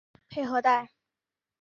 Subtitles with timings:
[0.29, 0.89] 佩和代。